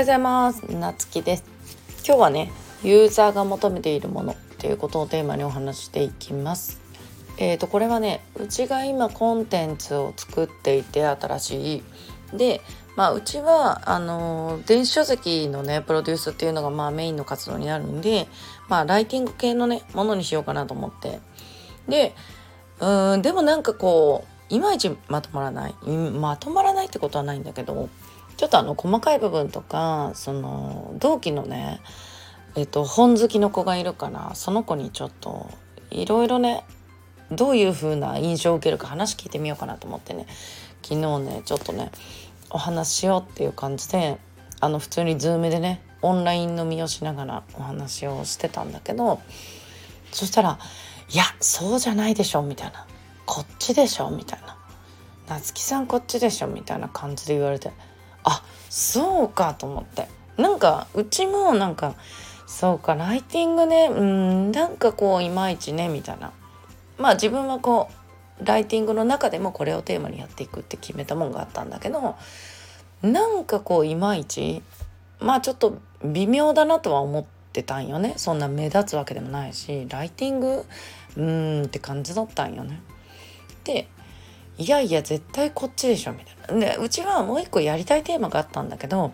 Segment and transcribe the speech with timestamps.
[0.00, 0.62] ようございます。
[0.62, 1.44] なつきです。
[2.06, 2.50] 今日はね
[2.82, 6.80] ユーザーが求めているものっていうことをテーマにお話していきます。
[7.36, 11.82] えーとこれはねうちが今コンテンツを作っていて新しい。
[12.34, 12.62] で
[12.96, 18.26] まあうちはあのー、電子書籍のねプロデュースっていうのがまあメインの活動になるんで
[18.70, 21.20] まあライティング系のねものにしようかなと思って。
[21.88, 22.14] で
[22.80, 25.74] うんでもなんかこういまいちまとまらない。
[25.84, 27.90] まとまらないってことはないんだけど
[28.40, 31.78] ちょっとあの細かい部分とかその同期のね
[32.56, 35.50] えっと本好きの子がいるからその子にちょっと
[35.90, 36.64] いろいろね
[37.30, 40.26] どういう風な印象を受けるか話聞いてみようかなと思ってね。
[40.80, 41.90] 昨日ねちょっとね
[42.48, 44.16] お話ししようっていう感じで
[44.58, 49.20] あの普通にズームでねオンライン飲みをしながらお話をしてたんだけど
[50.12, 50.58] そしたら
[51.12, 52.86] 「いやそうじゃないでしょ」みたいな
[53.26, 54.56] 「こっちでしょ」みたいな
[55.28, 57.70] 「夏木さんこっちでしょ」みたいな感じで言われて
[58.24, 60.08] あそうかと思って。
[60.36, 61.94] なんかうちもなんか
[62.46, 66.32] そうかライティングねうんなんかこういまいちねみたいな。
[66.98, 67.88] まあ自分はこ
[68.40, 72.16] うライティングの中でもこれをテーマにやっていくって決めたもんがあったんだけど
[73.02, 74.62] なんかこういまいち
[75.18, 78.14] まあちょっと微妙だなとは思ってたんよね。
[78.16, 80.64] そんな目立つわけでもないしライティング
[81.16, 82.80] うーんって感じだったんよね。
[83.64, 83.88] で
[84.60, 86.74] いやいや絶対こっちでしょみたいな。
[86.74, 89.12] でうちはもう一個やりたいテーマがあったんだけど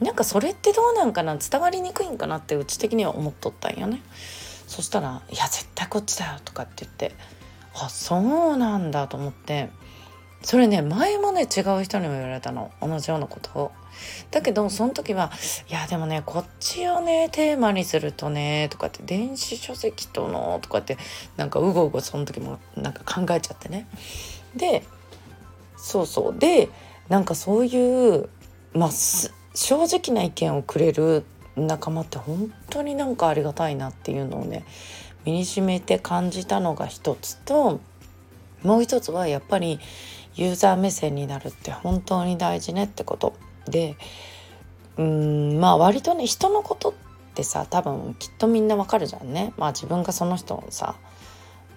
[0.00, 4.02] なんかそれってどうなんかな伝わりにくいんかなってうち的には思っとったんよね。
[4.66, 7.12] そしたら「いや絶対こっちだよ」とかって言って
[7.74, 9.68] あそうなんだと思って
[10.40, 13.72] それね前もね違う人にも言われたの同じようなことを。
[14.30, 15.30] だけどその時は
[15.68, 20.96] 「いやでもねこっちをねテーマにするとね」とかって「電子書籍との」とかって
[21.36, 23.86] なんかうごうごその時もなんか考えちゃってね。
[24.56, 24.84] で
[25.76, 26.38] そうそう。
[26.38, 26.68] で
[27.08, 28.28] なんかそういう
[28.74, 28.90] まあ
[29.54, 31.24] 正直な意見をくれる
[31.56, 34.64] 仲間って本当になんかありがたいなっていうのをね
[35.24, 37.80] 身にしめて感じたのが一つと
[38.62, 39.80] もう一つはやっぱり
[40.34, 43.34] ユーザー目線になるって本当に大事ねってこと。
[43.66, 43.96] で
[44.96, 46.92] うんまあ割とね人のことっ
[47.34, 49.52] てさ多分きっとみんなわかるじゃんね。
[49.56, 50.96] まあ自分がその人をさ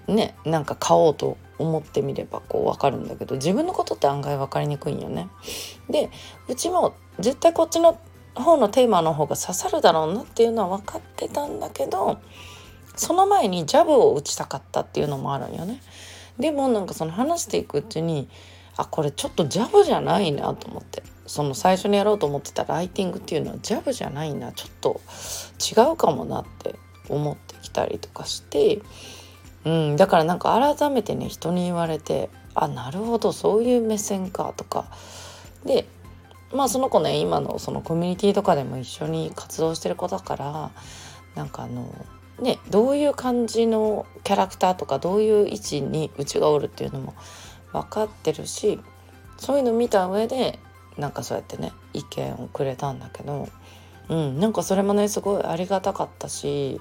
[0.08, 5.30] ねなんか買おうと思ってみればこう分かるんだけど自分のことって案外分かりにくいんよね。
[5.90, 6.10] で
[6.48, 8.00] うちも絶対こっちの
[8.36, 12.20] 方のテーマの方が刺さるだろうなっていうのは分かってたんだけど
[12.96, 15.82] その前にジャブを打ちたかったっていうのもあるんよね。
[16.38, 18.28] でもなんかその話していくうちに
[18.78, 25.02] あこれちょっとジャブじゃないなと思ってその最初にやろうと思ってたライティングっていうのはジャブじゃないなちょっと
[25.60, 26.76] 違うかもなって
[27.10, 28.82] 思ってきたりとかして
[29.66, 34.86] うん、だからなんか改めてね人に言われてあなるほどそういう目線かとか。
[35.66, 35.88] で
[36.54, 40.72] まあその子ね今のそのコミュニティとかでも一緒に活動してる子だから
[41.34, 41.94] なんかあの
[42.40, 47.16] ねどういう感じのキャラクターとかどういう位置にうちがおるっていうのも
[47.74, 48.80] 分かってるし
[49.38, 50.60] そういうの見た上で
[50.98, 53.50] なんかそうやってね意見をくれたんだけど、
[54.08, 56.80] うん、なんかそれもねすごいありがたかったし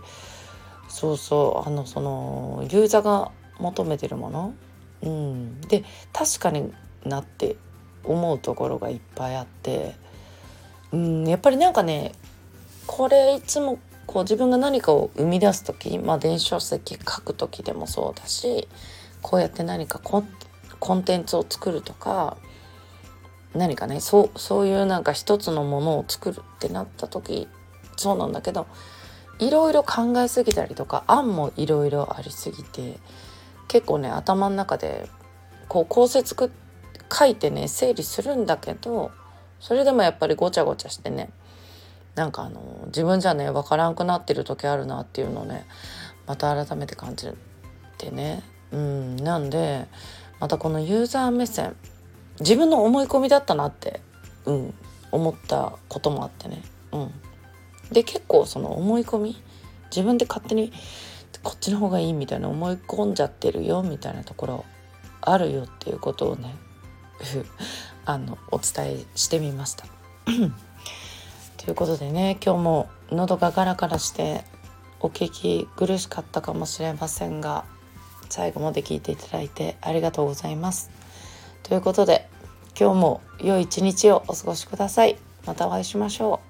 [0.88, 4.54] そうそうあのそのユーザーが求めてるもの、
[5.02, 6.72] うん、で確かに
[7.04, 7.56] なって
[8.04, 9.94] 思うところがいっぱいあって、
[10.92, 12.12] うん、やっぱりなんかね
[12.86, 18.68] これいつもこう自分が何かを生み出す時、まあ、電子書籍書く時でもそうだし
[19.22, 20.28] こうやって何かコン
[20.78, 22.36] コンテンツを作るとか
[23.54, 27.48] 何かねそうそういうなんか一つのものを作るってなった時
[27.96, 28.66] そうなんだけど
[29.38, 32.98] いろいろ考えすぎたりとか案もいろいろありすぎて
[33.68, 35.08] 結構ね頭の中で
[35.68, 36.50] こう構成作
[37.12, 39.10] 書いてね整理するんだけど
[39.60, 41.30] それでもやっぱりごちゃごちゃしてね
[42.14, 45.66] なんかあの自分じゃね分からんくなってる時あるなっていうのをね
[46.26, 47.28] また改めて感じ
[47.98, 49.86] てねうんなんで
[50.40, 51.76] またこのユーザー目線
[52.40, 54.00] 自分の思い込みだったなって、
[54.44, 54.74] うん、
[55.12, 57.12] 思ったこともあってね、うん、
[57.92, 59.42] で結構その思い込み
[59.90, 60.72] 自分で勝手に
[61.42, 64.64] こっちの方がいいみたいな思い込んじゃってるよみたいなところ
[65.20, 66.54] あるよっていうことをね
[68.04, 69.86] あのお伝えしてみました。
[71.56, 74.44] ということでね今日も喉がガラガラして
[75.00, 77.64] お聞き苦しかったかもしれませんが
[78.28, 80.90] 最後まで聞いていただいてありがとうございます。
[81.62, 82.28] ということで
[82.78, 85.16] 今日も良い一日をお過ごしください。
[85.46, 86.43] またお会いしましょう。